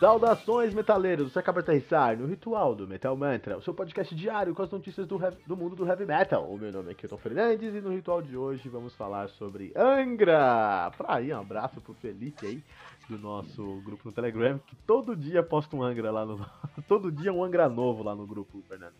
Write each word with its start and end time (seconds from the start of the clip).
Saudações, 0.00 0.72
metaleiros! 0.72 1.30
Você 1.30 1.38
acaba 1.38 1.60
de 1.62 1.68
aterrissar 1.70 2.16
no 2.16 2.26
Ritual 2.26 2.74
do 2.74 2.88
Metal 2.88 3.14
Mantra, 3.14 3.58
o 3.58 3.62
seu 3.62 3.74
podcast 3.74 4.14
diário 4.14 4.54
com 4.54 4.62
as 4.62 4.70
notícias 4.70 5.06
do, 5.06 5.22
heavy- 5.22 5.36
do 5.46 5.54
mundo 5.54 5.76
do 5.76 5.86
heavy 5.86 6.06
metal. 6.06 6.50
O 6.50 6.56
meu 6.56 6.72
nome 6.72 6.90
é 6.90 6.94
Kilton 6.94 7.18
Fernandes 7.18 7.74
e 7.74 7.82
no 7.82 7.90
Ritual 7.90 8.22
de 8.22 8.34
hoje 8.34 8.66
vamos 8.70 8.94
falar 8.94 9.28
sobre 9.28 9.74
Angra. 9.76 10.90
Pra 10.96 11.16
aí, 11.16 11.30
um 11.34 11.38
abraço 11.40 11.82
pro 11.82 11.92
Felipe 11.92 12.46
aí, 12.46 12.64
do 13.10 13.18
nosso 13.18 13.62
grupo 13.84 14.00
no 14.06 14.12
Telegram, 14.12 14.58
que 14.66 14.74
todo 14.86 15.14
dia 15.14 15.42
posta 15.42 15.76
um 15.76 15.82
Angra 15.82 16.10
lá 16.10 16.24
no... 16.24 16.46
todo 16.88 17.12
dia 17.12 17.30
um 17.30 17.44
Angra 17.44 17.68
novo 17.68 18.02
lá 18.02 18.14
no 18.14 18.26
grupo, 18.26 18.62
Fernando. 18.66 18.94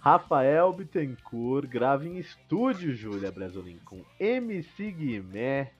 Rafael 0.00 0.72
Bittencourt 0.72 1.66
grava 1.68 2.06
em 2.06 2.16
estúdio, 2.16 2.94
Júlia 2.94 3.30
Brasolin, 3.30 3.78
com 3.84 4.02
MC 4.18 4.92
Guimé 4.92 5.72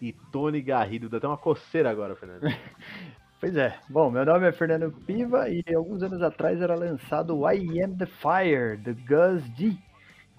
e 0.00 0.10
Tony 0.32 0.62
Garrido. 0.62 1.10
Dá 1.10 1.18
até 1.18 1.28
uma 1.28 1.36
coceira 1.36 1.90
agora, 1.90 2.16
Fernando. 2.16 2.44
Pois 3.44 3.56
é. 3.58 3.78
Bom, 3.90 4.10
meu 4.10 4.24
nome 4.24 4.48
é 4.48 4.52
Fernando 4.52 4.90
Piva 4.90 5.50
e 5.50 5.62
alguns 5.74 6.02
anos 6.02 6.22
atrás 6.22 6.62
era 6.62 6.74
lançado 6.74 7.36
o 7.36 7.50
I 7.50 7.82
Am 7.82 7.94
The 7.94 8.06
Fire, 8.06 8.78
do 8.78 8.94
Gus 8.94 9.46
D, 9.50 9.76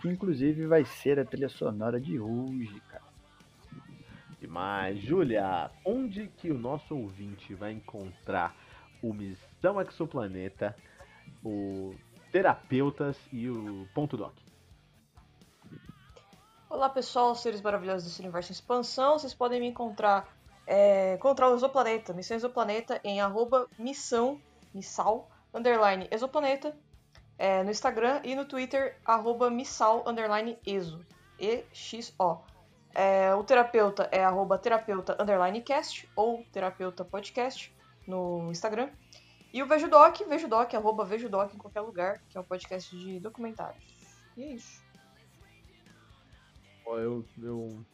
que 0.02 0.08
inclusive 0.08 0.66
vai 0.66 0.84
ser 0.86 1.20
a 1.20 1.23
trilha 1.23 1.48
sonora 1.48 2.02
de 2.02 2.20
hoje, 2.20 2.82
cara. 2.90 3.04
Demais. 4.41 4.98
Júlia, 4.98 5.70
onde 5.86 6.30
que 6.30 6.49
o 6.49 6.58
nosso 6.58 6.96
ouvinte 6.98 7.54
vai 7.54 7.73
encontrar 7.73 8.55
o 9.04 9.13
Missão 9.13 9.80
Exoplaneta, 9.80 10.76
o 11.44 11.94
Terapeutas 12.32 13.20
e 13.32 13.48
o 13.48 13.88
Ponto 13.94 14.18
Doc? 14.18 14.34
Olá 16.68 16.90
pessoal, 16.90 17.35
seres 17.35 17.62
maravilhosos 17.62 18.05
desse 18.05 18.20
universo 18.20 18.52
em 18.52 18.55
expansão. 18.55 19.20
Vocês 19.20 19.35
podem 19.35 19.60
me 19.60 19.68
encontrar, 19.68 20.35
é, 20.68 21.18
o 21.21 21.55
Exoplaneta, 21.55 22.13
Missão 22.13 22.38
Exoplaneta, 22.38 22.99
em 23.04 23.21
arroba 23.21 23.68
missão, 23.77 24.41
missal, 24.74 25.30
underline 25.54 26.08
exoplaneta, 26.12 26.76
é, 27.38 27.63
no 27.63 27.71
Instagram 27.71 28.21
e 28.24 28.35
no 28.35 28.46
Twitter, 28.46 28.98
arroba 29.05 29.49
missal, 29.49 30.04
underline 30.08 30.58
exo, 30.66 31.05
E-X-O. 31.40 32.41
É, 32.93 33.36
o 33.36 33.43
terapeuta 33.43 34.08
é 34.12 34.24
arroba 34.24 34.58
terapeuta, 34.58 35.21
underline 35.21 35.62
cast, 35.62 36.10
ou 36.16 36.46
terapeuta 36.52 37.04
podcast, 37.04 37.76
no 38.08 38.49
Instagram. 38.49 38.90
E 39.54 39.62
o 39.62 39.68
Vejo 39.68 39.90
Doc, 39.90 40.21
Vejo 40.27 40.48
Doc, 40.48 40.74
arroba 40.74 41.05
Vejo 41.05 41.30
Doc 41.30 41.54
em 41.54 41.58
qualquer 41.58 41.82
lugar, 41.82 42.21
que 42.30 42.38
é 42.38 42.41
um 42.41 42.43
podcast 42.43 42.96
de 42.96 43.20
documentários. 43.20 43.84
E 44.36 44.43
é 44.43 44.48
isso. 44.54 44.84
Eu, 46.86 47.26
eu, 47.41 47.86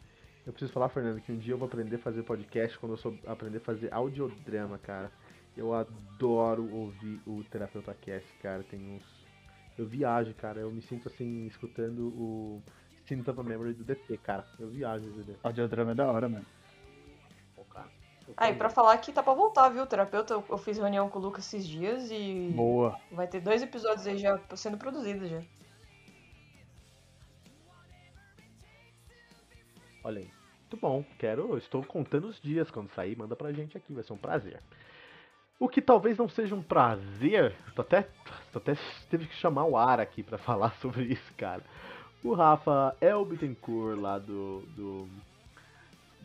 eu 0.45 0.52
preciso 0.53 0.72
falar, 0.73 0.89
Fernando, 0.89 1.22
que 1.22 1.31
um 1.31 1.38
dia 1.38 1.53
eu 1.53 1.58
vou 1.58 1.67
aprender 1.67 1.95
a 1.95 2.00
fazer 2.00 2.23
podcast 2.23 2.78
quando 2.80 2.94
eu 2.94 2.97
sou 2.97 3.17
aprender 3.28 3.58
a 3.58 3.61
fazer 3.61 3.94
audiodrama, 3.94 4.78
cara. 4.78 5.11
Eu 5.56 5.73
adoro 5.73 6.67
ouvir 6.73 7.20
o 7.28 7.44
Terapeuta 7.44 7.94
Cast, 7.94 8.28
cara. 8.42 8.64
Tem 8.64 8.80
uns. 8.80 9.03
Eu 9.78 9.86
viajo, 9.86 10.33
cara. 10.36 10.59
Eu 10.61 10.72
me 10.72 10.81
sinto 10.81 11.08
assim, 11.09 11.45
escutando 11.48 12.08
o 12.08 12.61
Cinta 13.06 13.31
of 13.31 13.44
Memory 13.44 13.73
do 13.73 13.83
DT, 13.83 14.17
cara. 14.17 14.45
Eu 14.59 14.70
viajo, 14.70 15.09
DT. 15.11 15.39
Audiodrama 15.44 15.92
é 15.92 15.95
da 15.95 16.09
hora, 16.11 16.30
mano. 16.30 16.45
Ah, 18.38 18.50
e 18.50 18.55
pra 18.55 18.70
falar 18.70 18.98
que 19.00 19.11
tá 19.11 19.22
pra 19.22 19.33
voltar, 19.33 19.67
viu? 19.70 19.86
Terapeuta, 19.86 20.33
eu- 20.33 20.45
eu 20.50 20.58
fiz 20.58 20.78
reunião 20.78 21.09
com 21.09 21.20
o 21.20 21.22
Lucas 21.22 21.45
esses 21.45 21.67
dias 21.67 22.09
e 22.11 22.53
Boa. 22.55 22.98
vai 23.11 23.28
ter 23.28 23.42
dois 23.42 23.61
episódios 23.61 24.08
aí 24.08 24.17
já 24.17 24.39
sendo 24.55 24.78
produzidos 24.78 25.30
já. 25.30 25.42
Olha 30.03 30.19
aí. 30.19 30.31
Muito 30.61 30.77
bom. 30.77 31.03
Quero. 31.19 31.57
Estou 31.57 31.83
contando 31.83 32.27
os 32.27 32.39
dias 32.39 32.71
quando 32.71 32.89
sair. 32.91 33.17
Manda 33.17 33.36
pra 33.36 33.52
gente 33.52 33.77
aqui. 33.77 33.93
Vai 33.93 34.03
ser 34.03 34.14
um 34.14 34.17
prazer. 34.17 34.59
O 35.59 35.70
que 35.70 35.81
talvez 35.81 36.17
não 36.17 36.27
seja 36.27 36.55
um 36.55 36.64
prazer. 36.64 37.55
Tô 37.76 37.81
até, 37.81 38.08
tô 38.52 38.58
até 38.58 38.73
teve 39.09 39.27
que 39.27 39.36
chamar 39.36 39.65
o 39.65 39.77
ar 39.77 39.99
aqui 39.99 40.23
pra 40.23 40.37
falar 40.39 40.71
sobre 40.76 41.03
isso, 41.03 41.33
cara. 41.37 41.64
O 42.23 42.33
Rafa 42.33 42.95
Elbitencourt 43.02 43.99
lá 43.99 44.17
do. 44.17 44.61
do 44.76 45.08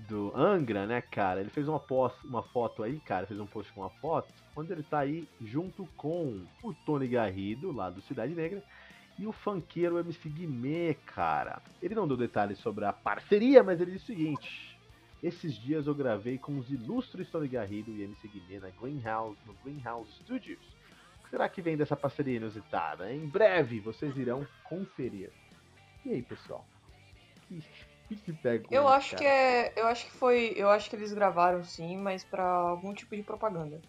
do 0.09 0.33
Angra, 0.37 0.87
né, 0.87 1.01
cara? 1.01 1.41
Ele 1.41 1.51
fez 1.51 1.67
uma, 1.67 1.81
post, 1.81 2.19
uma 2.27 2.43
foto 2.43 2.83
aí, 2.83 3.01
cara, 3.01 3.27
fez 3.27 3.41
um 3.41 3.47
post 3.47 3.72
com 3.72 3.81
uma 3.81 3.91
foto, 3.91 4.33
onde 4.55 4.72
ele 4.72 4.83
tá 4.83 5.01
aí 5.01 5.27
junto 5.41 5.87
com 5.97 6.45
o 6.62 6.75
Tony 6.84 7.09
Garrido, 7.09 7.72
lá 7.72 7.91
do 7.91 8.01
Cidade 8.03 8.34
Negra, 8.34 8.62
e 9.19 9.27
o 9.27 9.32
funkeiro 9.32 9.99
MC 9.99 10.28
Guimê, 10.28 10.94
cara. 11.06 11.62
Ele 11.82 11.94
não 11.94 12.06
deu 12.06 12.16
detalhes 12.16 12.59
sobre 12.59 12.84
a 12.84 12.93
parceria, 12.93 13.62
mas 13.62 13.81
ele 13.81 13.93
disse 13.93 14.12
o 14.12 14.16
seguinte: 14.16 14.78
Esses 15.22 15.54
dias 15.54 15.87
eu 15.87 15.94
gravei 15.94 16.38
com 16.38 16.59
os 16.59 16.71
ilustres 16.71 17.31
Tony 17.31 17.49
Garrido 17.49 17.91
e 17.91 18.03
MC 18.03 18.28
Guimê 18.28 18.60
na 18.60 18.71
Greenhouse, 18.71 19.38
no 19.47 19.54
Greenhouse 19.65 20.10
Studios. 20.22 20.60
O 21.21 21.25
que 21.25 21.31
será 21.31 21.49
que 21.49 21.62
vem 21.62 21.77
dessa 21.77 21.97
parceria 21.97 22.37
inusitada? 22.37 23.12
Em 23.12 23.27
breve 23.27 23.81
vocês 23.81 24.16
irão 24.16 24.47
conferir. 24.65 25.31
E 26.04 26.12
aí, 26.12 26.22
pessoal? 26.22 26.65
Que, 27.48 27.62
que, 28.09 28.16
que 28.16 28.33
pega 28.34 28.65
com 28.65 28.75
Eu 28.75 28.87
acho 28.87 29.16
cara? 29.16 29.22
que 29.22 29.28
é. 29.28 29.72
Eu 29.77 29.87
acho 29.87 30.04
que 30.06 30.12
foi. 30.12 30.53
Eu 30.56 30.69
acho 30.69 30.91
que 30.91 30.97
eles 30.97 31.12
gravaram 31.12 31.65
sim, 31.65 31.97
mas 31.97 32.22
pra 32.22 32.44
algum 32.44 32.93
tipo 32.93 33.16
de 33.16 33.22
propaganda. 33.22 33.81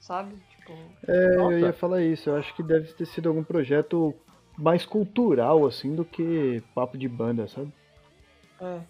Sabe? 0.00 0.36
Tipo. 0.50 0.72
É, 1.06 1.36
Nossa. 1.36 1.52
eu 1.54 1.58
ia 1.60 1.72
falar 1.72 2.02
isso. 2.02 2.30
Eu 2.30 2.36
acho 2.36 2.54
que 2.54 2.62
deve 2.62 2.92
ter 2.92 3.06
sido 3.06 3.28
algum 3.28 3.42
projeto 3.42 4.14
mais 4.56 4.86
cultural, 4.86 5.66
assim, 5.66 5.94
do 5.94 6.04
que 6.04 6.62
papo 6.74 6.96
de 6.96 7.08
banda, 7.08 7.46
sabe? 7.48 7.72
É. 8.60 8.80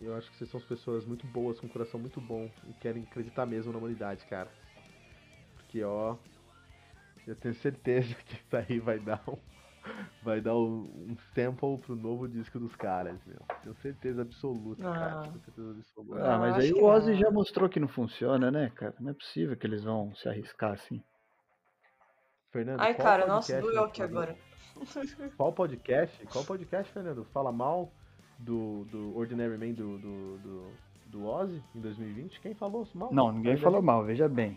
Eu 0.00 0.14
acho 0.16 0.30
que 0.30 0.36
vocês 0.36 0.50
são 0.50 0.60
pessoas 0.60 1.04
muito 1.06 1.26
boas, 1.26 1.58
com 1.58 1.66
um 1.66 1.70
coração 1.70 1.98
muito 1.98 2.20
bom 2.20 2.50
e 2.68 2.72
querem 2.74 3.02
acreditar 3.04 3.46
mesmo 3.46 3.72
na 3.72 3.78
humanidade, 3.78 4.24
cara. 4.26 4.50
Porque, 5.56 5.82
ó, 5.82 6.16
eu 7.26 7.34
tenho 7.34 7.54
certeza 7.54 8.14
que 8.26 8.34
isso 8.34 8.56
aí 8.56 8.78
vai 8.78 8.98
dar 8.98 9.22
um, 9.26 9.38
vai 10.22 10.40
dar 10.40 10.54
um, 10.54 10.82
um 11.08 11.16
sample 11.34 11.78
pro 11.78 11.96
novo 11.96 12.28
disco 12.28 12.58
dos 12.58 12.74
caras, 12.76 13.18
meu. 13.24 13.40
Tenho 13.62 13.74
certeza 13.76 14.22
absoluta, 14.22 14.82
cara. 14.82 15.20
Ah. 15.20 15.22
Tenho 15.22 15.40
certeza 15.44 15.70
absoluta. 15.70 16.34
Ah, 16.34 16.38
mas 16.38 16.54
acho 16.56 16.66
aí 16.66 16.72
o 16.72 16.84
Ozzy 16.84 17.12
não. 17.12 17.18
já 17.18 17.30
mostrou 17.30 17.68
que 17.68 17.80
não 17.80 17.88
funciona, 17.88 18.50
né, 18.50 18.70
cara? 18.74 18.94
Não 19.00 19.10
é 19.10 19.14
possível 19.14 19.56
que 19.56 19.66
eles 19.66 19.84
vão 19.84 20.14
se 20.14 20.28
arriscar 20.28 20.72
assim. 20.72 21.02
Fernando, 22.54 22.80
Ai, 22.80 22.94
qual 22.94 23.04
cara, 23.08 23.26
nossa, 23.26 23.60
doeu 23.60 23.82
aqui 23.82 24.00
agora. 24.00 24.36
Qual 25.36 25.52
podcast? 25.52 26.24
Qual 26.26 26.44
podcast, 26.44 26.92
Fernando? 26.92 27.24
Fala 27.34 27.50
mal 27.50 27.90
do, 28.38 28.84
do 28.84 29.16
Ordinary 29.18 29.58
Man 29.58 29.72
do, 29.72 29.98
do, 29.98 30.38
do, 30.38 30.66
do 31.06 31.26
Ozzy 31.26 31.60
em 31.74 31.80
2020? 31.80 32.40
Quem 32.40 32.54
falou 32.54 32.86
mal? 32.94 33.12
Não, 33.12 33.32
ninguém 33.32 33.56
falou 33.56 33.82
mal, 33.82 34.04
veja 34.04 34.28
bem. 34.28 34.56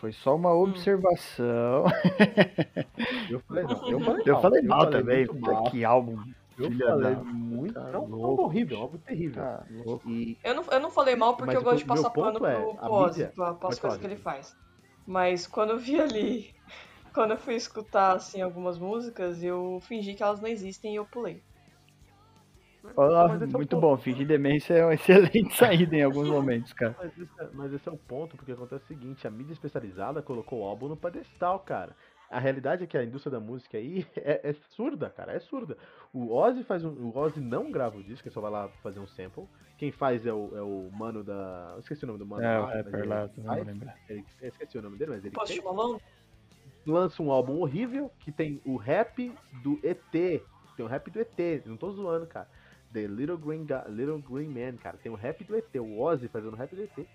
Foi 0.00 0.10
só 0.10 0.34
uma 0.34 0.52
Hum. 0.52 0.62
observação. 0.62 1.84
Eu 3.30 3.38
falei, 3.40 3.64
não, 3.64 3.88
eu 3.90 4.00
falei 4.00 4.22
Eu 4.26 4.32
mal. 4.34 4.42
falei 4.42 4.62
mal 4.62 4.90
também. 4.90 5.26
muito 5.26 5.40
mal. 5.40 5.64
Que 5.70 5.84
álbum. 5.84 6.18
Eu 6.58 6.70
filha 6.70 6.86
falei 6.86 7.14
da- 7.14 7.22
muito. 7.24 7.74
tá 7.74 7.80
não, 7.90 8.08
não 8.08 8.18
louco, 8.18 8.42
horrível, 8.44 8.68
bicho. 8.68 8.82
algo 8.82 8.98
terrível. 8.98 9.42
Tá 9.44 9.64
louco. 9.84 10.08
E 10.10 10.38
Eu 10.42 10.54
não, 10.56 10.64
eu 10.64 10.80
não 10.80 10.90
falei 10.90 11.14
mal 11.14 11.36
porque 11.36 11.46
Mas 11.46 11.54
eu 11.56 11.62
gosto 11.62 11.78
de 11.78 11.84
passar 11.84 12.10
pano 12.10 12.44
é, 12.46 12.54
pro, 12.60 12.74
pro 12.74 12.92
Ozzy, 12.92 13.26
pode 13.26 13.66
as 13.68 13.78
coisas 13.78 13.98
que 14.00 14.06
ele 14.06 14.16
faz. 14.16 14.56
Mas 15.06 15.46
quando 15.46 15.70
eu 15.70 15.78
vi 15.78 16.00
ali, 16.00 16.54
quando 17.16 17.30
eu 17.30 17.38
fui 17.38 17.54
escutar 17.54 18.14
assim, 18.14 18.42
algumas 18.42 18.78
músicas, 18.78 19.42
eu 19.42 19.80
fingi 19.88 20.12
que 20.14 20.22
elas 20.22 20.38
não 20.38 20.48
existem 20.48 20.92
e 20.92 20.96
eu 20.96 21.06
pulei. 21.06 21.42
Ah, 22.98 23.26
é 23.40 23.44
o 23.44 23.48
muito 23.48 23.70
ponto. 23.70 23.80
bom, 23.80 23.96
fingir 23.96 24.26
demência 24.26 24.74
é 24.74 24.84
uma 24.84 24.92
excelente 24.94 25.54
saída 25.56 25.96
em 25.96 26.02
alguns 26.02 26.28
momentos, 26.30 26.72
cara. 26.74 26.94
Mas 26.98 27.18
esse, 27.18 27.40
é, 27.40 27.48
mas 27.54 27.72
esse 27.72 27.88
é 27.88 27.92
o 27.92 27.96
ponto, 27.96 28.36
porque 28.36 28.52
acontece 28.52 28.84
o 28.84 28.88
seguinte, 28.88 29.26
a 29.26 29.30
mídia 29.30 29.54
especializada 29.54 30.20
colocou 30.22 30.60
o 30.60 30.64
álbum 30.64 30.88
no 30.88 30.96
pedestal, 30.96 31.58
cara. 31.60 31.96
A 32.30 32.38
realidade 32.38 32.84
é 32.84 32.86
que 32.86 32.98
a 32.98 33.04
indústria 33.04 33.30
da 33.30 33.40
música 33.40 33.78
aí 33.78 34.06
é, 34.16 34.50
é 34.50 34.52
surda, 34.74 35.08
cara, 35.08 35.32
é 35.32 35.40
surda. 35.40 35.76
O 36.12 36.34
Ozzy 36.34 36.64
faz 36.64 36.84
um, 36.84 36.90
o 36.90 37.16
Ozzy 37.16 37.40
não 37.40 37.70
grava 37.70 37.96
o 37.96 38.02
disco, 38.02 38.28
ele 38.28 38.34
só 38.34 38.40
vai 38.42 38.50
lá 38.50 38.68
fazer 38.82 39.00
um 39.00 39.06
sample. 39.06 39.46
Quem 39.78 39.90
faz 39.90 40.26
é 40.26 40.32
o, 40.32 40.56
é 40.56 40.62
o 40.62 40.90
mano 40.92 41.24
da, 41.24 41.72
eu 41.76 41.80
esqueci 41.80 42.04
o 42.04 42.06
nome 42.06 42.18
do 42.18 42.26
mano. 42.26 42.44
É, 42.44 42.58
o 42.58 42.62
lá, 42.62 42.78
ele 42.78 43.02
lá, 43.06 43.30
não 43.38 43.54
lembrar. 43.54 43.96
ele- 44.08 44.24
eu 44.42 44.48
esqueci 44.48 44.78
o 44.78 44.82
nome 44.82 44.98
dele, 44.98 45.12
mas 45.12 45.24
ele 45.24 45.34
Post. 45.34 45.62
Malone? 45.62 46.00
Lança 46.86 47.22
um 47.22 47.30
álbum 47.30 47.60
horrível 47.60 48.10
que 48.20 48.30
tem 48.30 48.60
o 48.64 48.76
rap 48.76 49.32
do 49.62 49.78
ET. 49.82 50.00
Tem 50.10 50.84
o 50.84 50.86
rap 50.86 51.10
do 51.10 51.20
ET, 51.20 51.66
não 51.66 51.76
tô 51.76 51.90
zoando, 51.90 52.26
cara. 52.26 52.48
The 52.92 53.06
Little 53.06 53.36
Green, 53.38 53.64
Ga- 53.64 53.86
Little 53.88 54.20
Green 54.20 54.48
Man, 54.48 54.76
cara. 54.76 54.96
Tem 54.96 55.10
o 55.10 55.14
rap 55.16 55.42
do 55.44 55.56
ET, 55.56 55.74
o 55.76 56.00
Ozzy 56.00 56.28
fazendo 56.28 56.56
rap 56.56 56.74
do 56.74 56.82
ET. 56.82 57.06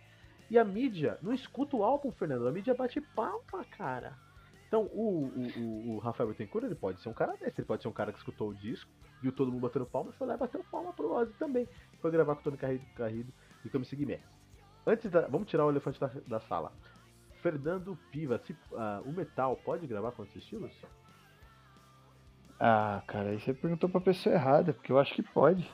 E 0.49 0.57
a 0.57 0.65
mídia 0.65 1.17
não 1.21 1.33
escuta 1.33 1.77
o 1.77 1.83
álbum, 1.83 2.11
Fernando. 2.11 2.47
A 2.47 2.51
mídia 2.51 2.73
bate 2.73 2.99
palma, 2.99 3.63
cara. 3.77 4.17
Então, 4.67 4.83
o, 4.93 5.25
o, 5.27 5.59
o, 5.59 5.95
o 5.95 5.97
Rafael 5.99 6.29
Bittencourt, 6.29 6.65
ele 6.65 6.75
pode 6.75 7.01
ser 7.01 7.09
um 7.09 7.13
cara 7.13 7.33
desse. 7.37 7.59
Ele 7.61 7.67
pode 7.67 7.81
ser 7.81 7.87
um 7.87 7.93
cara 7.93 8.11
que 8.11 8.17
escutou 8.17 8.49
o 8.49 8.55
disco, 8.55 8.89
viu 9.21 9.31
todo 9.31 9.51
mundo 9.51 9.61
batendo 9.61 9.85
palma, 9.85 10.11
foi 10.13 10.27
lá 10.27 10.35
e 10.35 10.37
bateu 10.37 10.63
palma 10.71 10.91
pro 10.93 11.11
Ozzy 11.13 11.33
também. 11.33 11.67
Foi 12.01 12.11
gravar 12.11 12.35
com 12.35 12.41
o 12.41 12.43
Tony 12.43 12.57
Carrido, 12.57 12.85
Carrido 12.95 13.31
e 13.65 13.75
MC 13.77 13.95
Guimé. 13.95 14.19
Antes 14.85 15.11
da... 15.11 15.27
Vamos 15.27 15.47
tirar 15.49 15.65
o 15.65 15.69
elefante 15.69 15.99
da, 15.99 16.11
da 16.27 16.39
sala. 16.39 16.71
Fernando 17.41 17.97
Piva, 18.11 18.37
se, 18.45 18.55
ah, 18.75 19.01
o 19.05 19.11
metal 19.11 19.55
pode 19.57 19.87
gravar 19.87 20.11
com 20.11 20.23
esses 20.23 20.37
estilos? 20.37 20.71
Ah, 22.59 23.01
cara, 23.07 23.29
aí 23.29 23.39
você 23.39 23.53
perguntou 23.53 23.89
pra 23.89 23.99
pessoa 23.99 24.35
errada, 24.35 24.73
porque 24.73 24.91
eu 24.91 24.99
acho 24.99 25.13
que 25.13 25.23
pode. 25.23 25.69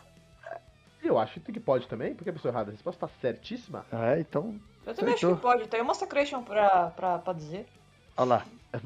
Eu 1.04 1.18
acho 1.20 1.40
que 1.40 1.60
pode 1.60 1.88
também, 1.88 2.16
porque 2.16 2.30
a 2.30 2.34
pessoa 2.34 2.52
errada, 2.52 2.70
a 2.70 2.74
resposta 2.74 3.06
tá 3.08 3.14
certíssima. 3.22 3.86
Ah, 3.92 4.18
então 4.20 4.60
Eu 4.86 4.94
também 4.96 5.14
acho 5.14 5.36
que 5.36 5.42
pode. 5.42 5.68
Tem 5.68 5.82
uma 5.82 5.88
Massacration 5.90 6.44
pra, 6.44 6.90
pra, 6.92 7.20
pra 7.20 7.34
dizer. 7.34 7.68
Olha 8.16 8.28
lá. 8.28 8.46
É 8.74 8.80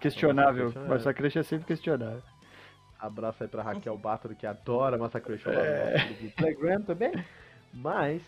questionável. 0.00 0.66
Massacration 0.66 0.84
é- 0.84 0.88
Massacration 0.96 1.40
é 1.40 1.42
sempre 1.42 1.66
questionável. 1.66 2.22
Abraço 2.98 3.42
aí 3.44 3.48
pra 3.48 3.62
Raquel 3.62 3.96
Bator, 3.96 4.34
que 4.34 4.46
adora 4.46 4.98
Massacration 4.98 5.50
É. 5.50 5.94
lá 5.96 6.04
no 6.10 6.14
do 6.28 6.30
Telegram 6.34 6.82
também. 6.82 7.12
Mas, 7.72 8.22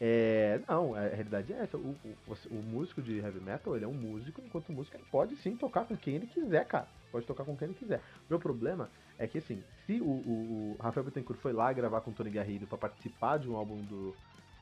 é, 0.00 0.60
não, 0.68 0.94
a 0.94 1.00
realidade 1.00 1.52
é 1.52 1.58
essa. 1.62 1.76
O, 1.76 1.96
o, 2.04 2.34
o- 2.50 2.62
músico 2.62 3.00
de 3.00 3.18
heavy 3.18 3.40
metal, 3.40 3.74
ele 3.74 3.84
é 3.84 3.88
um 3.88 3.94
músico, 3.94 4.42
enquanto 4.44 4.72
músico 4.72 4.96
ele 4.96 5.06
pode 5.10 5.36
sim 5.36 5.56
tocar 5.56 5.86
com 5.86 5.96
quem 5.96 6.16
ele 6.16 6.26
quiser, 6.26 6.66
cara. 6.66 6.86
Pode 7.10 7.26
tocar 7.26 7.44
com 7.44 7.56
quem 7.56 7.68
ele 7.68 7.78
quiser. 7.78 8.02
Meu 8.28 8.38
problema 8.38 8.90
é 9.18 9.26
que, 9.26 9.38
assim, 9.38 9.62
se 9.86 10.00
o, 10.00 10.06
o, 10.06 10.76
Rafael 10.80 11.04
Bittencourt 11.04 11.40
foi 11.40 11.52
lá 11.52 11.72
gravar 11.72 12.02
com 12.02 12.10
o 12.10 12.14
Tony 12.14 12.30
Garrido 12.30 12.66
pra 12.66 12.76
participar 12.76 13.38
de 13.38 13.48
um 13.48 13.56
álbum 13.56 13.82
do, 13.84 14.14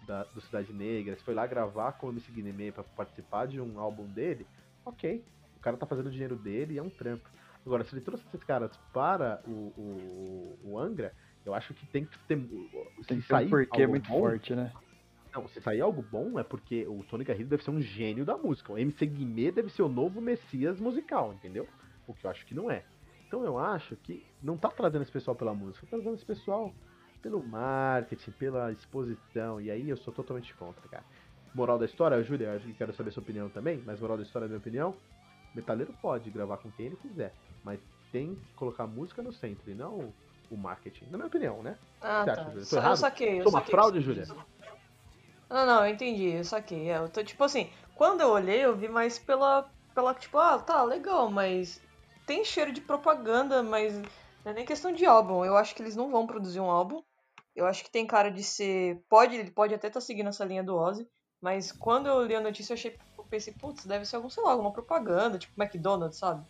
da, 0.06 0.22
do 0.24 0.40
Cidade 0.40 0.72
Negra, 0.72 1.16
se 1.16 1.24
foi 1.24 1.34
lá 1.34 1.46
gravar 1.46 1.92
com 1.92 2.06
o 2.06 2.10
MC 2.10 2.30
Guinemê 2.30 2.70
pra 2.70 2.84
participar 2.84 3.46
de 3.46 3.60
um 3.60 3.80
álbum 3.80 4.06
dele, 4.06 4.46
ok. 4.84 5.24
O 5.56 5.60
cara 5.60 5.76
tá 5.76 5.86
fazendo 5.86 6.06
o 6.06 6.10
dinheiro 6.10 6.36
dele 6.36 6.74
e 6.74 6.78
é 6.78 6.82
um 6.82 6.90
trampo. 6.90 7.28
Agora, 7.66 7.82
se 7.82 7.94
ele 7.94 8.04
trouxe 8.04 8.24
esses 8.28 8.44
caras 8.44 8.70
para 8.92 9.42
o, 9.46 9.50
o, 9.50 10.58
o 10.64 10.78
Angra, 10.78 11.12
eu 11.44 11.54
acho 11.54 11.72
que 11.74 11.86
tem 11.86 12.04
que 12.04 12.18
ter. 12.28 12.36
Tem 13.08 13.20
que 13.20 13.26
ter 13.26 13.34
sair 13.34 13.46
um 13.46 13.50
porquê 13.50 13.86
muito 13.86 14.08
bom, 14.10 14.20
forte, 14.20 14.54
né? 14.54 14.70
Não, 15.34 15.48
se 15.48 15.60
sair 15.60 15.80
algo 15.80 16.00
bom 16.00 16.38
é 16.38 16.44
porque 16.44 16.86
o 16.86 17.02
Tony 17.02 17.24
Garrido 17.24 17.50
deve 17.50 17.64
ser 17.64 17.70
um 17.70 17.80
gênio 17.80 18.24
da 18.24 18.36
música. 18.36 18.72
O 18.72 18.78
MC 18.78 19.04
Guimê 19.04 19.50
deve 19.50 19.68
ser 19.68 19.82
o 19.82 19.88
novo 19.88 20.20
Messias 20.20 20.78
musical, 20.78 21.32
entendeu? 21.34 21.66
O 22.06 22.14
que 22.14 22.24
eu 22.24 22.30
acho 22.30 22.46
que 22.46 22.54
não 22.54 22.70
é. 22.70 22.84
Então 23.26 23.44
eu 23.44 23.58
acho 23.58 23.96
que 23.96 24.24
não 24.42 24.56
tá 24.56 24.68
trazendo 24.68 25.02
esse 25.02 25.10
pessoal 25.10 25.34
pela 25.34 25.52
música, 25.52 25.86
tá 25.86 25.96
trazendo 25.96 26.14
esse 26.14 26.24
pessoal 26.24 26.72
pelo 27.20 27.42
marketing, 27.42 28.30
pela 28.32 28.70
exposição. 28.70 29.60
E 29.60 29.70
aí 29.70 29.88
eu 29.88 29.96
sou 29.96 30.14
totalmente 30.14 30.54
contra, 30.54 30.86
cara. 30.88 31.04
Moral 31.52 31.78
da 31.78 31.84
história, 31.84 32.22
Júlia, 32.22 32.48
eu 32.48 32.56
acho 32.56 32.66
que 32.66 32.74
quero 32.74 32.92
saber 32.92 33.10
sua 33.10 33.22
opinião 33.22 33.48
também, 33.48 33.82
mas 33.84 34.00
moral 34.00 34.16
da 34.16 34.22
história, 34.22 34.46
minha 34.46 34.58
opinião, 34.58 34.94
metaleiro 35.54 35.92
pode 36.00 36.30
gravar 36.30 36.58
com 36.58 36.70
quem 36.70 36.86
ele 36.86 36.96
quiser, 36.96 37.32
mas 37.64 37.80
tem 38.12 38.34
que 38.34 38.52
colocar 38.54 38.84
a 38.84 38.86
música 38.88 39.22
no 39.22 39.32
centro 39.32 39.68
e 39.70 39.74
não 39.74 40.12
o 40.50 40.56
marketing. 40.56 41.06
Na 41.06 41.16
minha 41.16 41.26
opinião, 41.26 41.62
né? 41.62 41.76
Ah, 42.00 42.24
Você 42.24 42.76
tá. 42.76 42.82
acha, 42.82 42.90
eu 42.90 42.96
saquei. 42.96 43.38
Eu 43.38 43.42
Sou 43.44 43.52
uma 43.52 43.60
saquei 43.60 43.70
fraude, 43.72 44.00
Júlia? 44.00 44.26
Não, 45.54 45.64
não, 45.64 45.86
eu 45.86 45.94
entendi, 45.94 46.30
eu 46.30 46.42
saquei. 46.42 46.90
É, 46.90 46.96
eu 46.98 47.08
tô, 47.08 47.22
tipo 47.22 47.44
assim, 47.44 47.70
quando 47.94 48.20
eu 48.22 48.30
olhei, 48.30 48.64
eu 48.64 48.76
vi 48.76 48.88
mais 48.88 49.20
pela, 49.20 49.70
pela, 49.94 50.12
tipo, 50.12 50.36
ah, 50.36 50.58
tá, 50.58 50.82
legal, 50.82 51.30
mas 51.30 51.80
tem 52.26 52.44
cheiro 52.44 52.72
de 52.72 52.80
propaganda, 52.80 53.62
mas 53.62 53.96
não 54.44 54.50
é 54.50 54.52
nem 54.52 54.66
questão 54.66 54.90
de 54.90 55.06
álbum. 55.06 55.44
Eu 55.44 55.56
acho 55.56 55.72
que 55.72 55.80
eles 55.80 55.94
não 55.94 56.10
vão 56.10 56.26
produzir 56.26 56.58
um 56.58 56.68
álbum. 56.68 57.04
Eu 57.54 57.66
acho 57.66 57.84
que 57.84 57.90
tem 57.90 58.04
cara 58.04 58.30
de 58.32 58.42
ser. 58.42 59.00
Pode, 59.08 59.36
ele 59.36 59.52
pode 59.52 59.72
até 59.72 59.86
estar 59.86 60.00
seguindo 60.00 60.28
essa 60.28 60.44
linha 60.44 60.64
do 60.64 60.74
Ozzy, 60.74 61.08
mas 61.40 61.70
quando 61.70 62.08
eu 62.08 62.24
li 62.26 62.34
a 62.34 62.40
notícia, 62.40 62.72
eu 62.72 62.74
achei. 62.74 62.98
Eu 63.16 63.24
pensei, 63.24 63.54
putz, 63.54 63.86
deve 63.86 64.04
ser 64.04 64.16
algum, 64.16 64.28
sei 64.28 64.42
lá, 64.42 64.50
alguma 64.50 64.72
propaganda, 64.72 65.38
tipo 65.38 65.54
McDonald's, 65.56 66.18
sabe? 66.18 66.44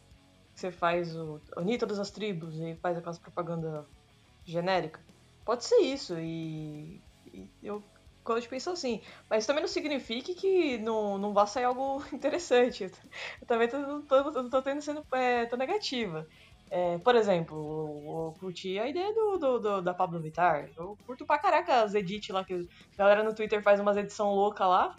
Você 0.55 0.73
faz 0.73 1.15
o. 1.15 1.43
Unir 1.59 1.79
todas 1.79 1.99
as 1.99 2.11
tribos 2.11 2.59
e 2.59 2.75
faz 2.77 2.97
aquelas 2.97 3.19
propaganda 3.19 3.87
genérica. 4.47 4.99
Pode 5.45 5.63
ser 5.67 5.81
isso, 5.81 6.19
e. 6.19 7.03
e 7.27 7.51
eu. 7.63 7.83
Quando 8.25 8.49
penso 8.49 8.71
assim, 8.71 9.03
mas 9.29 9.47
também 9.47 9.61
não 9.63 9.69
significa 9.69 10.35
que 10.35 10.79
não, 10.79 11.19
não 11.19 11.35
vá 11.35 11.47
sair 11.47 11.65
algo 11.65 12.03
interessante. 12.13 12.85
Eu 13.41 13.47
também 13.47 13.69
tô, 13.69 13.79
não 13.79 14.07
tô, 14.07 14.31
não 14.33 14.51
tô 14.51 14.63
tendo 14.63 14.81
sendo 14.83 15.05
é, 15.15 15.47
tão 15.47 15.59
negativa. 15.59 16.27
É, 16.71 16.99
por 16.99 17.15
exemplo, 17.15 17.57
eu, 17.57 18.27
eu 18.29 18.35
curti 18.41 18.79
a 18.79 18.89
ideia 18.89 19.13
do, 19.15 19.39
do, 19.39 19.59
do- 19.61 19.83
da 19.83 19.95
Pablo 19.95 20.21
Vittar. 20.23 20.71
Eu 20.77 20.99
curto 21.07 21.27
pra 21.27 21.39
caraca 21.39 21.83
as 21.83 21.95
edits 21.95 22.31
lá, 22.35 22.45
que 22.45 22.55
a 22.55 22.59
galera 22.99 23.23
no 23.23 23.35
Twitter 23.35 23.63
faz 23.63 23.79
umas 23.81 23.97
edição 23.97 24.31
louca 24.35 24.67
lá, 24.67 24.95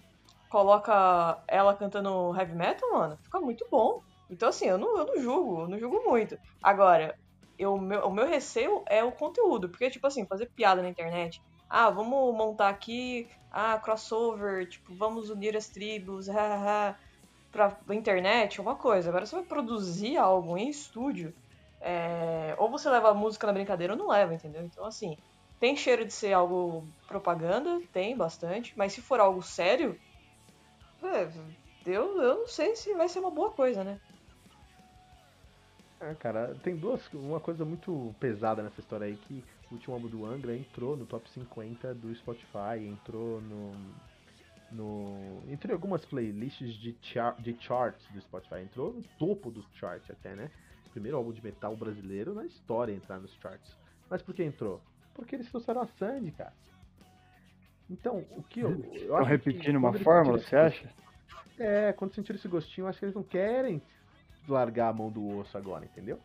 coloca 0.50 1.44
ela 1.48 1.76
cantando 1.76 2.36
heavy 2.38 2.56
metal, 2.56 2.90
mano, 2.94 3.18
fica 3.24 3.40
muito 3.42 3.68
bom. 3.72 4.02
Então 4.30 4.50
assim, 4.50 4.68
eu 4.68 4.78
não, 4.78 4.98
eu 5.00 5.06
não 5.08 5.18
julgo, 5.22 5.62
eu 5.64 5.68
não 5.70 5.80
julgo 5.80 6.04
muito. 6.10 6.38
Agora, 6.62 7.16
eu, 7.58 7.78
meu, 7.78 8.02
o 8.08 8.14
meu 8.14 8.26
receio 8.28 8.84
é 8.90 9.04
o 9.04 9.12
conteúdo, 9.12 9.70
porque, 9.70 9.90
tipo 9.90 10.06
assim, 10.08 10.26
fazer 10.28 10.52
piada 10.56 10.82
na 10.82 10.90
internet. 10.90 11.42
Ah, 11.70 11.90
vamos 11.90 12.36
montar 12.36 12.70
aqui, 12.70 13.30
ah, 13.52 13.80
crossover, 13.80 14.68
tipo, 14.68 14.96
vamos 14.96 15.30
unir 15.30 15.56
as 15.58 15.70
tribos, 15.70 16.28
hahaha, 16.28 16.98
pra 17.52 17.78
internet, 17.96 18.62
uma 18.62 18.76
coisa. 18.76 19.10
Agora, 19.10 19.26
você 19.26 19.36
vai 19.36 19.46
produzir 19.46 20.18
algo 20.18 20.58
em 20.58 20.70
estúdio, 20.70 21.34
é, 21.82 22.56
ou 22.58 22.70
você 22.70 22.90
leva 22.90 23.10
a 23.10 23.14
música 23.14 23.48
na 23.48 23.54
brincadeira 23.54 23.94
ou 23.94 24.00
não 24.00 24.10
leva, 24.10 24.34
entendeu? 24.34 24.64
Então, 24.64 24.86
assim, 24.86 25.16
tem 25.60 25.76
cheiro 25.76 26.06
de 26.06 26.14
ser 26.14 26.34
algo 26.34 26.88
propaganda, 27.08 27.82
tem 27.92 28.16
bastante, 28.16 28.74
mas 28.78 28.94
se 28.94 29.02
for 29.02 29.20
algo 29.20 29.42
sério, 29.42 30.00
é, 31.04 31.30
eu, 31.86 32.22
eu 32.22 32.40
não 32.40 32.48
sei 32.48 32.76
se 32.76 32.94
vai 32.96 33.08
ser 33.08 33.20
uma 33.20 33.32
boa 33.32 33.52
coisa, 33.52 33.84
né? 33.84 34.00
É, 36.00 36.14
cara, 36.16 36.54
tem 36.64 36.76
duas. 36.76 37.08
Uma 37.14 37.40
coisa 37.40 37.64
muito 37.64 38.14
pesada 38.20 38.62
nessa 38.62 38.80
história 38.80 39.08
aí 39.08 39.16
que 39.16 39.44
o 39.70 39.74
último 39.76 39.94
álbum 39.96 40.08
do 40.08 40.26
Angra 40.26 40.56
entrou 40.56 40.96
no 40.96 41.06
top 41.06 41.30
50 41.32 41.94
do 41.96 42.14
Spotify, 42.16 42.86
entrou 42.86 43.42
no. 43.42 43.74
no 44.72 45.44
entrou 45.50 45.72
em 45.72 45.74
algumas 45.76 46.06
playlists 46.06 46.74
de, 46.76 46.96
char, 47.02 47.36
de 47.42 47.56
charts 47.62 48.06
do 48.12 48.22
Spotify, 48.22 48.62
entrou 48.62 48.94
no 48.94 49.02
topo 49.18 49.50
dos 49.52 49.66
charts 49.76 50.10
até, 50.10 50.36
né? 50.36 50.50
Primeiro 50.92 51.18
álbum 51.18 51.34
de 51.34 51.44
metal 51.44 51.76
brasileiro 51.76 52.34
na 52.34 52.46
história 52.46 52.94
entrar 52.94 53.20
nos 53.20 53.34
charts. 53.36 53.76
Mas 54.10 54.22
por 54.22 54.34
que 54.34 54.44
entrou? 54.44 54.82
Porque 55.14 55.36
eles 55.36 55.50
trouxeram 55.50 55.82
a 55.82 55.88
Sandy, 55.88 56.32
cara. 56.32 56.54
Então, 57.90 58.26
o 58.32 58.44
que 58.44 58.62
eu. 58.62 58.70
eu 58.70 59.02
Estão 59.02 59.18
acho 59.18 59.30
que 59.30 59.30
repetindo 59.30 59.78
uma 59.78 59.94
fórmula, 59.94 60.38
você 60.40 60.56
acha? 60.56 60.90
é, 61.58 61.94
quando 61.94 62.14
sentiram 62.14 62.38
esse 62.38 62.48
gostinho, 62.48 62.86
eu 62.86 62.90
acho 62.90 63.00
que 63.00 63.06
eles 63.06 63.16
não 63.16 63.24
querem 63.24 63.82
largar 64.48 64.90
a 64.90 64.94
mão 64.94 65.12
do 65.12 65.26
osso 65.38 65.58
agora, 65.58 65.86
entendeu? 65.86 66.20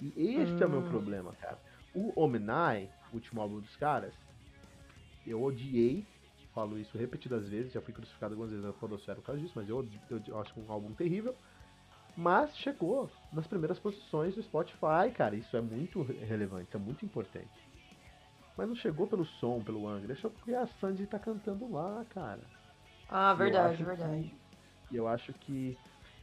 E 0.00 0.36
esse 0.40 0.62
é 0.62 0.66
o 0.66 0.70
meu 0.70 0.80
Hum. 0.80 0.88
problema, 0.88 1.32
cara. 1.34 1.58
O 1.94 2.12
Omenai, 2.20 2.90
o 3.12 3.14
último 3.16 3.40
álbum 3.40 3.60
dos 3.60 3.76
caras, 3.76 4.14
eu 5.26 5.42
odiei, 5.42 6.06
falo 6.54 6.78
isso 6.78 6.96
repetidas 6.98 7.48
vezes, 7.48 7.72
já 7.72 7.80
fui 7.80 7.92
crucificado 7.92 8.34
algumas 8.34 8.50
vezes 8.50 8.64
na 8.64 8.72
Podosfera 8.72 9.16
por 9.20 9.26
causa 9.26 9.40
disso, 9.40 9.54
mas 9.56 9.68
eu, 9.68 9.86
eu, 10.08 10.20
eu 10.26 10.38
acho 10.40 10.52
que 10.52 10.60
um 10.60 10.70
álbum 10.70 10.92
terrível. 10.94 11.34
Mas 12.16 12.56
chegou 12.56 13.10
nas 13.32 13.46
primeiras 13.46 13.78
posições 13.78 14.34
do 14.34 14.42
Spotify, 14.42 15.10
cara. 15.14 15.36
Isso 15.36 15.56
é 15.56 15.60
muito 15.60 16.02
re- 16.02 16.18
relevante, 16.24 16.76
é 16.76 16.78
muito 16.78 17.04
importante. 17.04 17.70
Mas 18.56 18.68
não 18.68 18.74
chegou 18.76 19.06
pelo 19.06 19.24
som, 19.24 19.60
pelo 19.62 19.86
Angra, 19.88 20.14
chegou 20.14 20.32
porque 20.32 20.54
a 20.54 20.66
Sandy 20.66 21.06
tá 21.06 21.18
cantando 21.18 21.70
lá, 21.70 22.04
cara. 22.10 22.42
Ah, 23.08 23.34
verdade, 23.34 23.84
verdade. 23.84 24.34
E 24.90 24.96
eu 24.96 25.06
acho 25.06 25.32
que 25.34 25.78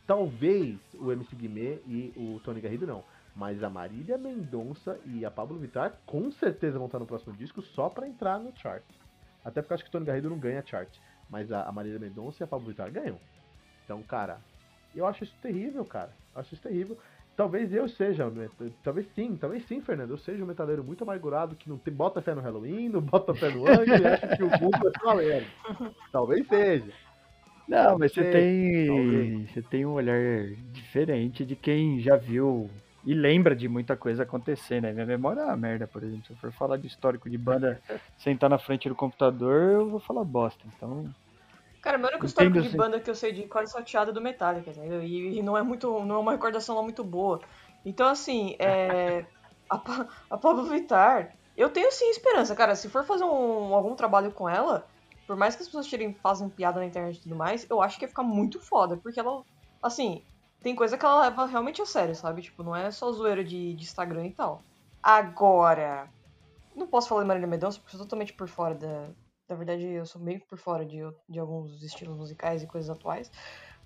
talvez 0.06 0.80
o 0.94 1.12
MC 1.12 1.36
Guimê 1.36 1.82
e 1.86 2.13
o 2.15 2.39
Tony 2.44 2.62
Garrido 2.62 2.86
não. 2.88 3.03
Mas 3.38 3.63
a 3.63 3.70
Marília 3.70 4.17
Mendonça 4.17 5.00
e 5.06 5.24
a 5.24 5.29
Pablo 5.29 5.60
Vittar 5.60 5.94
com 6.08 6.32
certeza 6.32 6.79
vão 6.79 6.88
estar 6.88 6.98
no 6.98 7.06
próximo 7.06 7.36
disco 7.38 7.62
só 7.62 7.88
pra 7.88 8.08
entrar 8.08 8.39
no 8.39 8.51
chart. 8.58 8.84
Até 9.46 9.62
porque 9.62 9.74
eu 9.74 9.75
acho 9.75 9.84
que 9.84 9.89
o 9.89 9.91
Tony 9.91 10.06
Garrido 10.06 10.29
não 10.29 10.39
ganha 10.39 10.65
chart. 10.65 10.89
Mas 11.29 11.51
a, 11.51 11.63
a 11.63 11.72
Marília 11.72 12.00
Mendonça 12.00 12.41
e 12.41 12.44
a 12.44 12.48
Pablo 12.48 12.67
Vittar 12.67 12.91
ganham. 12.91 13.20
Então, 13.86 14.01
cara, 14.01 14.39
eu 14.96 15.06
acho 15.06 15.24
isso 15.24 15.36
terrível, 15.39 15.86
cara. 15.86 16.12
Eu 16.34 16.41
acho 16.41 16.56
isso 16.56 16.63
terrível. 16.63 16.98
Talvez 17.36 17.72
eu 17.72 17.88
seja, 17.88 18.25
talvez 18.84 19.08
sim, 19.13 19.38
talvez 19.38 19.63
sim, 19.67 19.79
Fernando. 19.82 20.10
Eu 20.10 20.17
seja 20.17 20.44
um 20.44 20.48
metaleiro 20.48 20.84
muito 20.84 21.03
amargurado 21.03 21.56
que 21.56 21.70
não 21.70 21.77
tem, 21.77 21.94
bota 21.94 22.20
fé 22.20 22.34
no 22.34 22.41
Halloween, 22.41 22.89
não 22.89 23.01
bota 23.01 23.36
fé 23.36 23.51
no 23.51 23.67
Angra 23.67 24.01
e 24.01 24.06
acha 24.08 24.36
que 24.36 24.44
o 24.44 24.50
mundo 24.50 24.88
é 24.88 25.00
só. 25.00 25.91
Talvez 26.12 26.48
seja. 26.48 26.91
Não, 27.67 28.00
mas 28.00 28.12
você 28.12 28.32
tem, 28.32 29.46
você 29.46 29.62
tem 29.62 29.86
um 29.86 29.91
olhar 29.91 30.50
diferente 30.72 31.46
de 31.46 31.56
quem 31.56 32.00
já 32.00 32.15
viu 32.15 32.67
e 33.08 33.14
lembra 33.14 33.56
de 33.56 33.68
muita 33.70 33.96
coisa 33.98 34.24
acontecer, 34.24 34.82
né? 34.82 34.92
Minha 34.94 35.06
memória 35.06 35.42
é 35.42 35.46
uma 35.46 35.58
merda, 35.58 35.88
por 35.88 36.04
exemplo. 36.04 36.26
Se 36.26 36.34
eu 36.34 36.38
for 36.38 36.52
falar 36.54 36.78
de 36.78 36.88
histórico 36.88 37.30
de 37.30 37.38
banda 37.38 37.82
sentar 38.18 38.50
na 38.50 38.60
frente 38.60 38.90
do 38.90 38.96
computador, 38.96 39.72
eu 39.72 39.90
vou 39.90 40.00
falar 40.00 40.24
bosta. 40.26 40.68
Então, 40.68 41.06
Cara, 41.82 41.98
meu 41.98 42.08
único 42.10 42.26
Entendo, 42.26 42.28
histórico 42.28 42.62
de 42.62 42.70
sim. 42.70 42.78
banda 42.78 43.00
que 43.00 43.10
eu 43.10 43.16
sei 43.16 43.32
de 43.32 43.48
quase 43.48 43.72
salteada 43.72 44.12
é 44.12 44.14
do 44.14 44.22
Metallica, 44.22 44.72
entendeu? 44.72 45.02
E, 45.02 45.38
e 45.38 45.42
não 45.44 45.58
é 45.58 45.62
muito. 45.64 45.88
não 46.06 46.16
é 46.16 46.20
uma 46.20 46.32
recordação 46.34 46.76
lá 46.76 46.84
muito 46.84 47.04
boa. 47.04 47.40
Então, 47.86 48.08
assim, 48.08 48.56
é. 48.60 49.26
a, 49.70 49.78
Pa- 49.78 50.08
a 50.30 50.38
Pablo 50.38 50.64
Vittar, 50.66 51.38
eu 51.56 51.70
tenho 51.70 51.92
sim 51.92 52.10
esperança, 52.10 52.56
cara. 52.56 52.76
Se 52.76 52.90
for 52.90 53.06
fazer 53.06 53.24
um- 53.24 53.74
algum 53.74 53.96
trabalho 53.96 54.32
com 54.34 54.50
ela, 54.50 54.90
por 55.26 55.36
mais 55.38 55.56
que 55.56 55.62
as 55.62 55.68
pessoas 55.68 55.88
tirem, 55.88 56.14
fazem 56.22 56.50
piada 56.50 56.80
na 56.80 56.86
internet 56.86 57.18
e 57.18 57.24
tudo 57.24 57.36
mais, 57.36 57.66
eu 57.70 57.82
acho 57.82 57.98
que 57.98 58.06
ia 58.06 58.10
ficar 58.10 58.24
muito 58.24 58.60
foda, 58.60 58.98
porque 58.98 59.20
ela, 59.20 59.44
assim, 59.82 60.26
tem 60.62 60.76
coisa 60.76 60.98
que 60.98 61.06
ela 61.06 61.22
leva 61.22 61.46
realmente 61.46 61.82
a 61.82 61.86
sério, 61.86 62.16
sabe? 62.16 62.42
Tipo, 62.42 62.64
não 62.64 62.76
é 62.76 62.92
só 62.92 63.12
zoeira 63.12 63.44
de, 63.44 63.74
de 63.74 63.84
Instagram 63.84 64.28
e 64.28 64.34
tal. 64.34 64.64
Agora, 65.02 66.10
não 66.76 66.88
posso 66.88 67.08
falar 67.08 67.22
de 67.22 67.28
Marília 67.28 67.48
Mendonça 67.48 67.80
porque 67.80 67.96
eu 67.96 68.00
sou 68.00 68.06
totalmente 68.06 68.34
por 68.34 68.48
fora 68.48 68.76
da. 68.76 69.10
Na 69.48 69.56
verdade, 69.56 69.84
eu 69.84 70.06
sou 70.06 70.22
meio 70.22 70.42
por 70.42 70.58
fora 70.58 70.86
de, 70.86 70.98
de 71.30 71.40
alguns 71.40 71.82
estilos 71.82 72.18
musicais 72.18 72.62
e 72.62 72.68
coisas 72.68 72.90
atuais. 72.90 73.32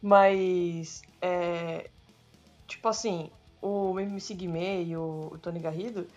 Mas, 0.01 1.03
é, 1.21 1.89
tipo 2.67 2.87
assim, 2.87 3.29
o 3.61 3.99
MC 3.99 4.33
Guimê 4.33 4.83
e 4.83 4.97
o, 4.97 5.29
o 5.31 5.37
Tony 5.37 5.59
Garrido. 5.59 6.07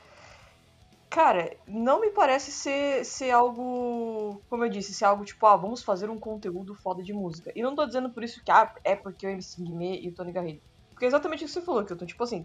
Cara, 1.14 1.56
não 1.68 2.00
me 2.00 2.10
parece 2.10 2.50
ser, 2.50 3.04
ser 3.04 3.30
algo, 3.30 4.42
como 4.50 4.64
eu 4.64 4.68
disse, 4.68 4.92
ser 4.92 5.04
algo 5.04 5.24
tipo, 5.24 5.46
ah, 5.46 5.54
vamos 5.56 5.80
fazer 5.80 6.10
um 6.10 6.18
conteúdo 6.18 6.74
foda 6.74 7.04
de 7.04 7.12
música. 7.12 7.52
E 7.54 7.62
não 7.62 7.76
tô 7.76 7.86
dizendo 7.86 8.12
por 8.12 8.24
isso 8.24 8.42
que 8.44 8.50
ah, 8.50 8.68
é 8.82 8.96
porque 8.96 9.24
o 9.24 9.30
MC 9.30 9.62
Guimê 9.62 10.00
e 10.00 10.08
o 10.08 10.14
Tony 10.14 10.32
Garrido. 10.32 10.60
Porque 10.90 11.04
é 11.04 11.08
exatamente 11.08 11.44
o 11.44 11.46
que 11.46 11.52
você 11.52 11.62
falou, 11.62 11.84
que 11.84 11.92
eu 11.92 11.96
tô 11.96 12.04
tipo 12.04 12.24
assim, 12.24 12.44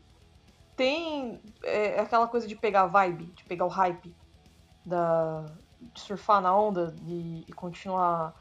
tem 0.76 1.42
é, 1.64 2.00
aquela 2.00 2.28
coisa 2.28 2.48
de 2.48 2.56
pegar 2.56 2.84
a 2.84 2.88
vibe, 2.88 3.34
de 3.34 3.44
pegar 3.46 3.66
o 3.66 3.70
hype, 3.70 4.16
da, 4.86 5.46
de 5.96 6.02
surfar 6.02 6.40
na 6.40 6.56
onda 6.56 6.96
e, 7.08 7.46
e 7.48 7.54
continuar 7.54 8.36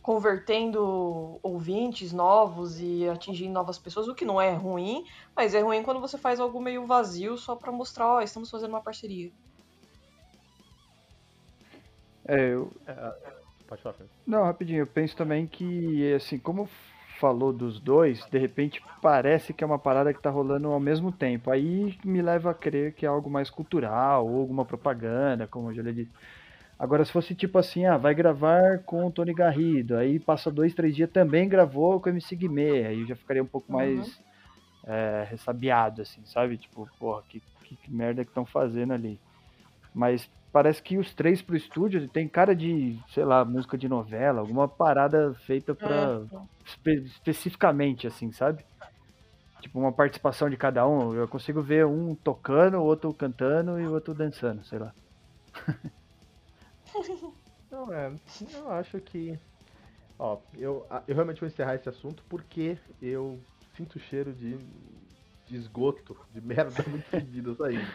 convertendo 0.00 1.40
ouvintes 1.42 2.12
novos 2.12 2.78
e 2.80 3.08
atingindo 3.08 3.52
novas 3.52 3.80
pessoas, 3.80 4.06
o 4.06 4.14
que 4.14 4.24
não 4.24 4.40
é 4.40 4.52
ruim, 4.52 5.02
mas 5.36 5.56
é 5.56 5.60
ruim 5.60 5.82
quando 5.82 6.00
você 6.00 6.16
faz 6.16 6.38
algo 6.38 6.60
meio 6.60 6.86
vazio 6.86 7.36
só 7.36 7.56
para 7.56 7.72
mostrar, 7.72 8.06
ó, 8.06 8.18
oh, 8.18 8.20
estamos 8.20 8.48
fazendo 8.48 8.70
uma 8.70 8.82
parceria. 8.82 9.32
É, 12.26 12.52
eu... 12.52 12.72
É, 12.86 13.12
pode 13.68 13.82
falar, 13.82 13.96
Não, 14.26 14.44
rapidinho, 14.44 14.80
eu 14.80 14.86
penso 14.86 15.16
também 15.16 15.46
que, 15.46 16.12
assim, 16.14 16.38
como 16.38 16.68
falou 17.18 17.52
dos 17.52 17.78
dois, 17.78 18.24
de 18.26 18.38
repente 18.38 18.82
parece 19.00 19.52
que 19.52 19.62
é 19.62 19.66
uma 19.66 19.78
parada 19.78 20.12
que 20.12 20.20
tá 20.20 20.28
rolando 20.28 20.68
ao 20.68 20.80
mesmo 20.80 21.12
tempo. 21.12 21.50
Aí 21.50 21.96
me 22.04 22.20
leva 22.20 22.50
a 22.50 22.54
crer 22.54 22.94
que 22.94 23.06
é 23.06 23.08
algo 23.08 23.30
mais 23.30 23.48
cultural, 23.48 24.26
ou 24.26 24.40
alguma 24.40 24.64
propaganda, 24.64 25.46
como 25.46 25.70
eu 25.70 25.74
já 25.74 25.82
lhe 25.82 25.92
disse. 25.92 26.10
Agora, 26.76 27.04
se 27.04 27.12
fosse 27.12 27.32
tipo 27.32 27.58
assim, 27.58 27.86
ah, 27.86 27.96
vai 27.96 28.12
gravar 28.12 28.80
com 28.80 29.06
o 29.06 29.10
Tony 29.10 29.32
Garrido, 29.32 29.96
aí 29.96 30.18
passa 30.18 30.50
dois, 30.50 30.74
três 30.74 30.96
dias, 30.96 31.08
também 31.08 31.48
gravou 31.48 32.00
com 32.00 32.08
o 32.08 32.12
MC 32.12 32.34
Guimê, 32.34 32.86
aí 32.86 33.00
eu 33.02 33.06
já 33.06 33.14
ficaria 33.14 33.42
um 33.42 33.46
pouco 33.46 33.70
uhum. 33.70 33.78
mais 33.78 34.20
é, 34.84 35.24
ressabiado, 35.30 36.02
assim, 36.02 36.22
sabe? 36.24 36.56
Tipo, 36.56 36.88
porra, 36.98 37.22
que, 37.28 37.40
que, 37.62 37.76
que 37.76 37.92
merda 37.92 38.24
que 38.24 38.30
estão 38.30 38.44
fazendo 38.44 38.92
ali. 38.94 39.20
Mas 39.94 40.28
parece 40.52 40.82
que 40.82 40.98
os 40.98 41.12
três 41.14 41.40
pro 41.40 41.56
estúdio 41.56 42.06
tem 42.08 42.28
cara 42.28 42.54
de, 42.54 43.00
sei 43.08 43.24
lá, 43.24 43.44
música 43.44 43.78
de 43.78 43.88
novela, 43.88 44.40
alguma 44.40 44.68
parada 44.68 45.34
feita 45.46 45.74
pra. 45.74 46.20
É. 46.20 46.26
Espe 46.64 46.92
especificamente, 47.06 48.06
assim, 48.06 48.30
sabe? 48.30 48.64
Tipo, 49.60 49.80
uma 49.80 49.92
participação 49.92 50.50
de 50.50 50.56
cada 50.56 50.86
um. 50.86 51.14
Eu 51.14 51.26
consigo 51.26 51.62
ver 51.62 51.86
um 51.86 52.14
tocando, 52.14 52.76
o 52.76 52.84
outro 52.84 53.12
cantando 53.14 53.80
e 53.80 53.86
o 53.86 53.92
outro 53.92 54.12
dançando, 54.12 54.64
sei 54.64 54.78
lá. 54.78 54.92
Não, 57.70 57.92
é. 57.92 58.12
Eu 58.54 58.70
acho 58.70 59.00
que. 59.00 59.38
Ó, 60.18 60.38
eu, 60.54 60.86
eu 61.08 61.14
realmente 61.14 61.40
vou 61.40 61.48
encerrar 61.48 61.74
esse 61.74 61.88
assunto 61.88 62.22
porque 62.28 62.76
eu 63.00 63.40
sinto 63.74 63.96
o 63.96 64.00
cheiro 64.00 64.32
de, 64.32 64.58
de 65.46 65.56
esgoto, 65.56 66.16
de 66.32 66.40
merda 66.40 66.84
muito 66.86 67.04
fedida 67.06 67.54
saindo 67.54 67.86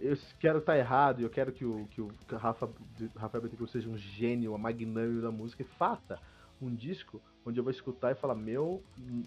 eu 0.00 0.16
quero 0.38 0.58
estar 0.58 0.72
tá 0.72 0.78
errado 0.78 1.20
eu 1.20 1.30
quero 1.30 1.52
que 1.52 1.64
o, 1.64 1.86
que 1.88 2.00
o 2.00 2.10
Rafa, 2.30 2.68
Rafael 3.16 3.42
Bittencourt 3.42 3.70
seja 3.70 3.88
um 3.88 3.96
gênio, 3.96 4.54
um 4.54 4.58
magnânimo 4.58 5.22
da 5.22 5.30
música 5.30 5.62
e 5.62 5.66
faça 5.66 6.18
um 6.60 6.74
disco 6.74 7.20
onde 7.44 7.60
eu 7.60 7.64
vou 7.64 7.70
escutar 7.70 8.12
e 8.12 8.14
falar, 8.14 8.34
meu, 8.34 8.82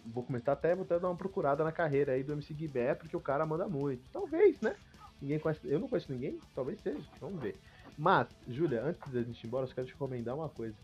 vou 0.06 0.24
começar 0.24 0.54
até, 0.54 0.74
vou 0.74 0.84
até 0.84 1.00
dar 1.00 1.08
uma 1.08 1.16
procurada 1.16 1.64
na 1.64 1.72
carreira 1.72 2.14
aí 2.14 2.24
do 2.24 2.34
MC 2.34 2.54
Guibé, 2.54 2.96
porque 2.96 3.16
o 3.16 3.22
cara 3.22 3.46
manda 3.46 3.68
muito. 3.68 4.02
Talvez, 4.12 4.60
né? 4.60 4.76
Ninguém 5.22 5.40
conhece, 5.40 5.62
eu 5.66 5.80
não 5.80 5.88
conheço 5.88 6.12
ninguém, 6.12 6.40
talvez 6.56 6.80
seja, 6.82 7.08
vamos 7.20 7.42
ver. 7.42 7.56
Mas, 7.98 8.28
Júlia, 8.48 8.84
antes 8.84 9.12
da 9.12 9.22
gente 9.22 9.44
ir 9.44 9.48
embora, 9.48 9.66
eu 9.66 9.74
quero 9.74 9.88
te 9.88 9.94
recomendar 9.94 10.36
uma 10.36 10.50
coisa. 10.50 10.76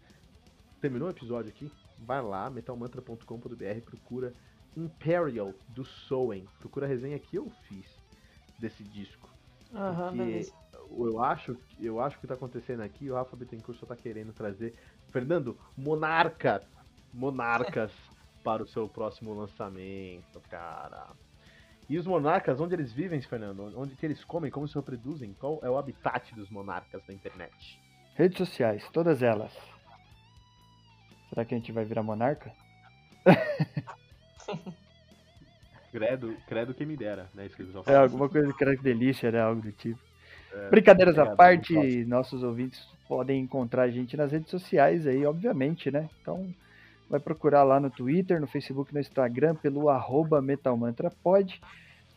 Terminou 0.81 1.07
o 1.07 1.11
episódio 1.11 1.49
aqui? 1.49 1.71
Vai 1.99 2.21
lá, 2.21 2.49
metalmantra.com.br, 2.49 3.81
procura 3.85 4.33
Imperial 4.75 5.53
do 5.69 5.85
Soen. 5.85 6.47
Procura 6.59 6.85
a 6.85 6.89
resenha 6.89 7.17
que 7.19 7.35
eu 7.35 7.49
fiz 7.67 7.85
desse 8.59 8.83
disco. 8.83 9.32
Uhum, 9.73 10.41
eu 11.05 11.23
acho, 11.23 11.57
eu 11.79 11.99
acho 11.99 12.19
que 12.19 12.27
tá 12.27 12.35
acontecendo 12.35 12.81
aqui, 12.81 13.09
o 13.09 13.15
Rafa 13.15 13.35
Bittencourt 13.35 13.79
só 13.79 13.85
tá 13.85 13.95
querendo 13.95 14.31
trazer. 14.31 14.75
Fernando, 15.09 15.57
monarcas! 15.75 16.63
Monarcas 17.11 17.91
para 18.43 18.61
o 18.61 18.67
seu 18.67 18.87
próximo 18.87 19.33
lançamento, 19.33 20.39
cara. 20.49 21.07
E 21.89 21.97
os 21.97 22.05
monarcas, 22.05 22.61
onde 22.61 22.75
eles 22.75 22.93
vivem, 22.93 23.21
Fernando? 23.21 23.73
Onde 23.75 23.95
que 23.95 24.05
eles 24.05 24.23
comem? 24.23 24.51
Como 24.51 24.67
se 24.67 24.75
reproduzem? 24.75 25.33
Qual 25.33 25.59
é 25.63 25.69
o 25.69 25.77
habitat 25.77 26.33
dos 26.35 26.49
monarcas 26.49 27.01
na 27.07 27.13
internet? 27.13 27.81
Redes 28.15 28.37
sociais, 28.37 28.87
todas 28.91 29.21
elas. 29.23 29.51
Será 31.29 31.43
que 31.43 31.55
a 31.55 31.57
gente 31.57 31.71
vai 31.71 31.83
virar 31.83 32.03
monarca? 32.03 32.53
Credo, 35.93 36.35
credo 36.47 36.73
que 36.73 36.87
me 36.87 36.97
dera, 36.97 37.29
né? 37.35 37.47
É, 37.85 37.95
alguma 37.95 38.27
coisa 38.27 38.51
que 38.51 38.63
era 38.63 38.75
delícia, 38.75 39.31
né? 39.31 39.39
Algo 39.39 39.61
do 39.61 39.71
tipo. 39.71 39.99
É, 40.51 40.67
Brincadeiras 40.71 41.19
à 41.19 41.35
parte, 41.35 42.03
nossos 42.05 42.41
ouvintes 42.41 42.83
podem 43.07 43.39
encontrar 43.39 43.83
a 43.83 43.91
gente 43.91 44.17
nas 44.17 44.31
redes 44.31 44.49
sociais 44.49 45.05
aí, 45.05 45.23
obviamente, 45.23 45.91
né? 45.91 46.09
Então, 46.19 46.51
vai 47.07 47.19
procurar 47.19 47.61
lá 47.61 47.79
no 47.79 47.91
Twitter, 47.91 48.41
no 48.41 48.47
Facebook, 48.47 48.91
no 48.91 48.99
Instagram, 48.99 49.53
pelo 49.53 49.87
arroba 49.87 50.41
metalmantrapod. 50.41 51.61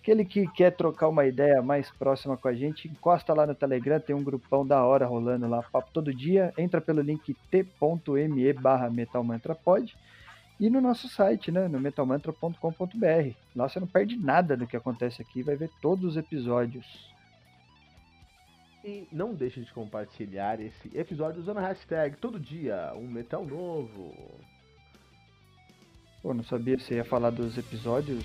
Aquele 0.00 0.24
que 0.24 0.46
quer 0.52 0.70
trocar 0.70 1.08
uma 1.08 1.26
ideia 1.26 1.60
mais 1.60 1.90
próxima 1.90 2.34
com 2.34 2.48
a 2.48 2.54
gente, 2.54 2.88
encosta 2.88 3.34
lá 3.34 3.46
no 3.46 3.54
Telegram, 3.54 4.00
tem 4.00 4.16
um 4.16 4.24
grupão 4.24 4.66
da 4.66 4.82
hora 4.86 5.04
rolando 5.04 5.46
lá, 5.46 5.62
papo 5.62 5.90
todo 5.92 6.14
dia. 6.14 6.50
Entra 6.56 6.80
pelo 6.80 7.02
link 7.02 7.36
t.me 7.50 8.52
barra 8.54 8.88
metalmantrapod 8.88 9.94
e 10.58 10.70
no 10.70 10.80
nosso 10.80 11.08
site, 11.08 11.52
né, 11.52 11.68
no 11.68 11.78
metalmantra.com.br. 11.78 13.34
Lá 13.54 13.68
você 13.68 13.78
não 13.78 13.86
perde 13.86 14.16
nada 14.16 14.56
do 14.56 14.66
que 14.66 14.76
acontece 14.76 15.20
aqui, 15.20 15.42
vai 15.42 15.56
ver 15.56 15.70
todos 15.82 16.04
os 16.12 16.16
episódios. 16.16 17.14
E 18.84 19.06
não 19.12 19.34
deixe 19.34 19.60
de 19.60 19.72
compartilhar 19.72 20.60
esse 20.60 20.96
episódio 20.96 21.40
usando 21.40 21.58
a 21.58 21.68
hashtag 21.68 22.16
todo 22.16 22.38
dia, 22.38 22.92
um 22.94 23.06
metal 23.06 23.44
novo. 23.44 24.14
Pô, 26.22 26.32
não 26.32 26.44
sabia 26.44 26.78
se 26.78 26.94
ia 26.94 27.04
falar 27.04 27.30
dos 27.30 27.58
episódios 27.58 28.24